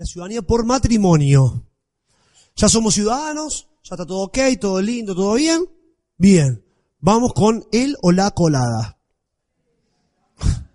[0.00, 1.66] la ciudadanía por matrimonio.
[2.56, 5.68] Ya somos ciudadanos, ya está todo ok, todo lindo, todo bien.
[6.16, 6.64] Bien,
[7.00, 8.98] vamos con el o la colada.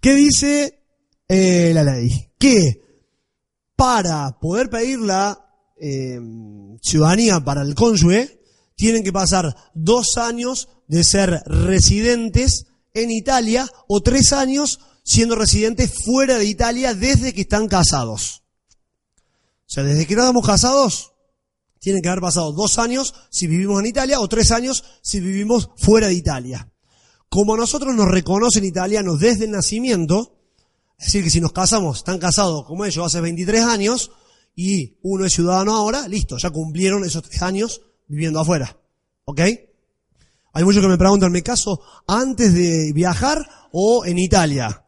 [0.00, 0.80] ¿Qué dice
[1.26, 2.30] eh, la ley?
[2.38, 2.80] Que
[3.74, 5.44] para poder pedir la
[5.76, 6.20] eh,
[6.82, 8.40] ciudadanía para el cónyuge,
[8.76, 15.92] tienen que pasar dos años de ser residentes en Italia o tres años siendo residentes
[16.04, 18.42] fuera de Italia desde que están casados.
[19.66, 21.12] O sea, desde que estamos casados,
[21.78, 25.70] tienen que haber pasado dos años si vivimos en Italia o tres años si vivimos
[25.76, 26.72] fuera de Italia.
[27.28, 30.38] Como nosotros nos reconocen italianos desde el nacimiento,
[30.98, 34.10] es decir, que si nos casamos, están casados como ellos hace 23 años
[34.56, 38.78] y uno es ciudadano ahora, listo, ya cumplieron esos tres años viviendo afuera.
[39.24, 39.40] ¿Ok?
[40.56, 44.84] Hay muchos que me preguntan, ¿me caso antes de viajar o en Italia?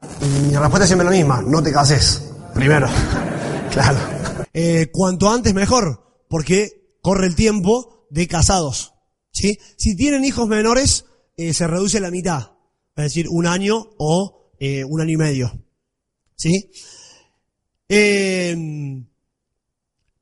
[0.49, 2.23] Mi respuesta es siempre la misma, no te cases.
[2.55, 2.89] Primero.
[3.73, 3.99] claro.
[4.55, 8.95] Eh, cuanto antes mejor, porque corre el tiempo de casados.
[9.33, 9.59] ¿sí?
[9.77, 11.05] Si tienen hijos menores,
[11.37, 12.53] eh, se reduce la mitad.
[12.95, 15.53] Es decir, un año o eh, un año y medio.
[16.37, 16.71] ¿Sí?
[17.89, 19.05] Eh,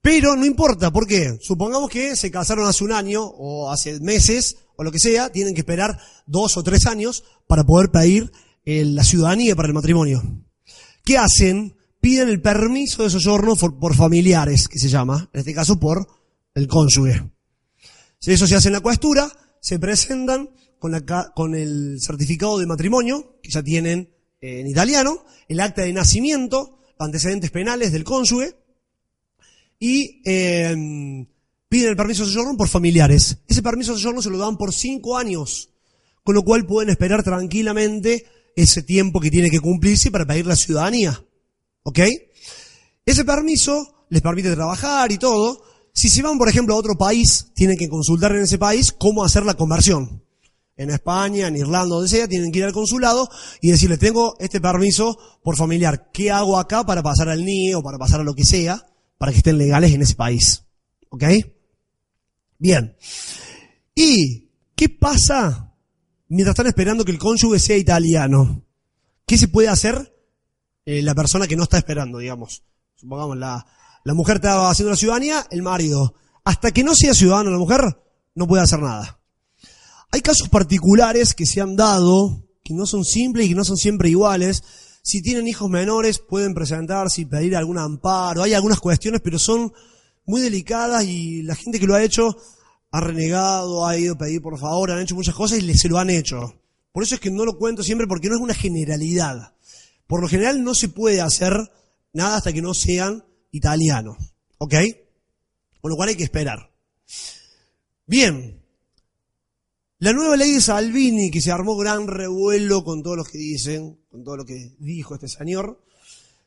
[0.01, 1.39] pero no importa, ¿por qué?
[1.41, 5.55] Supongamos que se casaron hace un año o hace meses o lo que sea, tienen
[5.55, 8.33] que esperar dos o tres años para poder pedir
[8.65, 10.23] eh, la ciudadanía para el matrimonio.
[11.05, 11.77] ¿Qué hacen?
[12.01, 16.07] Piden el permiso de soyorno por, familiares, que se llama, en este caso por
[16.55, 17.31] el cónyuge.
[18.19, 23.51] Si eso se hace en la cuestura, se presentan con el certificado de matrimonio, que
[23.51, 28.55] ya tienen eh, en italiano, el acta de nacimiento, antecedentes penales del cónyuge,
[29.79, 31.27] y eh,
[31.75, 33.39] piden el permiso de soyorno por familiares.
[33.49, 35.71] Ese permiso de soyorno se lo dan por cinco años,
[36.23, 40.55] con lo cual pueden esperar tranquilamente ese tiempo que tiene que cumplirse para pedir la
[40.55, 41.21] ciudadanía.
[41.83, 41.99] ¿Ok?
[43.05, 45.65] Ese permiso les permite trabajar y todo.
[45.93, 49.25] Si se van, por ejemplo, a otro país, tienen que consultar en ese país cómo
[49.25, 50.23] hacer la conversión.
[50.77, 53.29] En España, en Irlanda, donde sea, tienen que ir al consulado
[53.61, 56.11] y decirle, tengo este permiso por familiar.
[56.13, 58.87] ¿Qué hago acá para pasar al NIE o para pasar a lo que sea?
[59.19, 60.65] para que estén legales en ese país.
[61.09, 61.25] ¿Ok?
[62.59, 62.97] Bien.
[63.95, 65.75] ¿Y qué pasa
[66.29, 68.65] mientras están esperando que el cónyuge sea italiano?
[69.27, 70.15] ¿Qué se puede hacer
[70.85, 72.65] eh, la persona que no está esperando, digamos?
[72.95, 73.67] Supongamos, la,
[74.05, 76.15] la mujer estaba haciendo la ciudadanía, el marido.
[76.45, 77.81] Hasta que no sea ciudadano la mujer,
[78.35, 79.21] no puede hacer nada.
[80.11, 83.77] Hay casos particulares que se han dado, que no son simples y que no son
[83.77, 84.63] siempre iguales,
[85.05, 88.43] si tienen hijos menores, pueden presentarse y pedir algún amparo.
[88.43, 89.71] Hay algunas cuestiones, pero son
[90.27, 92.37] muy delicadas y la gente que lo ha hecho
[92.91, 95.99] ha renegado, ha ido a pedir por favor, han hecho muchas cosas y se lo
[95.99, 96.61] han hecho.
[96.93, 99.55] Por eso es que no lo cuento siempre porque no es una generalidad.
[100.07, 101.53] Por lo general no se puede hacer
[102.13, 104.17] nada hasta que no sean italianos.
[104.59, 104.75] ¿Ok?
[105.81, 106.71] Con lo cual hay que esperar.
[108.07, 108.63] Bien,
[109.99, 113.99] la nueva ley de Salvini, que se armó gran revuelo con todos los que dicen,
[114.11, 115.83] con todo lo que dijo este señor,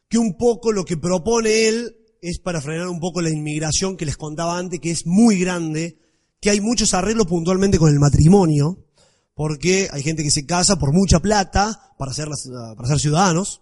[0.07, 4.05] que un poco lo que propone él es para frenar un poco la inmigración que
[4.05, 5.97] les contaba antes, que es muy grande,
[6.39, 8.85] que hay muchos arreglos puntualmente con el matrimonio,
[9.33, 12.29] porque hay gente que se casa por mucha plata para ser,
[12.75, 13.61] para ser ciudadanos,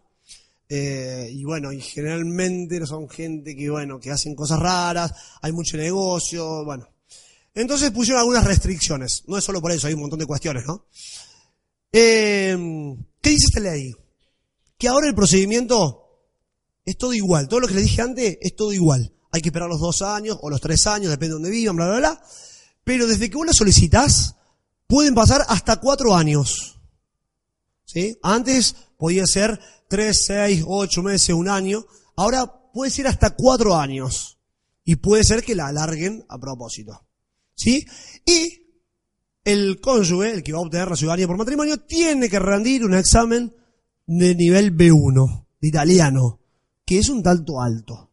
[0.68, 5.78] eh, y bueno, y generalmente son gente que, bueno, que hacen cosas raras, hay mucho
[5.78, 6.88] negocio, bueno,
[7.54, 9.24] entonces pusieron algunas restricciones.
[9.28, 10.88] No es solo por eso, hay un montón de cuestiones, ¿no?
[11.92, 12.58] Eh,
[13.22, 13.94] ¿Qué dice esta ley?
[14.78, 16.05] Que ahora el procedimiento
[16.86, 17.48] es todo igual.
[17.48, 19.12] Todo lo que les dije antes es todo igual.
[19.32, 21.88] Hay que esperar los dos años o los tres años, depende de dónde vivan, bla,
[21.88, 22.22] bla, bla.
[22.84, 24.36] Pero desde que vos la solicitas,
[24.88, 26.80] pueden pasar hasta cuatro años.
[27.84, 28.18] ¿Sí?
[28.22, 29.60] Antes podía ser
[29.90, 31.86] tres, seis, ocho meses, un año.
[32.16, 34.40] Ahora puede ser hasta cuatro años.
[34.84, 37.08] Y puede ser que la alarguen a propósito.
[37.56, 37.86] ¿Sí?
[38.26, 38.66] Y
[39.44, 42.94] el cónyuge, el que va a obtener la ciudadanía por matrimonio, tiene que rendir un
[42.94, 43.56] examen
[44.06, 46.45] de nivel B1, de italiano,
[46.86, 48.12] que es un tanto alto,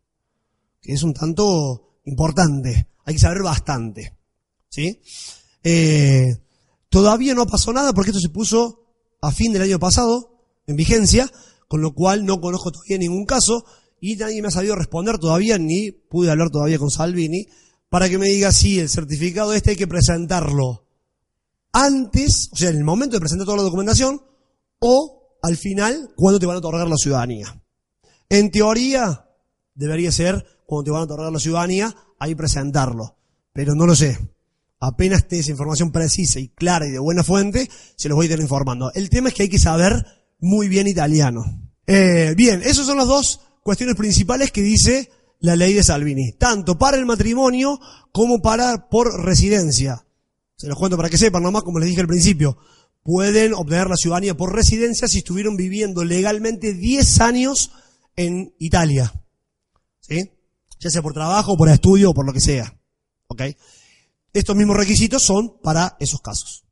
[0.81, 2.89] que es un tanto importante.
[3.05, 4.17] Hay que saber bastante.
[4.69, 5.01] ¿Sí?
[5.63, 6.37] Eh,
[6.89, 11.31] todavía no pasó nada porque esto se puso a fin del año pasado, en vigencia,
[11.69, 13.65] con lo cual no conozco todavía ningún caso
[14.01, 17.47] y nadie me ha sabido responder todavía, ni pude hablar todavía con Salvini
[17.89, 20.87] para que me diga si el certificado este hay que presentarlo
[21.73, 24.21] antes, o sea, en el momento de presentar toda la documentación,
[24.79, 27.62] o al final, cuando te van a otorgar la ciudadanía.
[28.33, 29.27] En teoría,
[29.75, 33.19] debería ser cuando te van a otorgar la ciudadanía, ahí presentarlo.
[33.53, 34.19] Pero no lo sé.
[34.81, 38.41] Apenas esa información precisa y clara y de buena fuente, se los voy a ir
[38.41, 38.91] informando.
[38.95, 40.07] El tema es que hay que saber
[40.41, 41.45] muy bien italiano.
[41.87, 46.79] Eh, bien, esos son los dos cuestiones principales que dice la ley de Salvini, tanto
[46.79, 47.79] para el matrimonio
[48.13, 50.07] como para por residencia.
[50.57, 52.57] Se los cuento para que sepan, nomás como les dije al principio,
[53.03, 57.73] pueden obtener la ciudadanía por residencia si estuvieron viviendo legalmente 10 años
[58.17, 59.13] en Italia.
[60.01, 60.31] ¿Sí?
[60.81, 62.75] Ya sea por trabajo, por estudio o por lo que sea.
[63.29, 63.43] ¿Ok?
[64.33, 66.65] Estos mismos requisitos son para esos casos.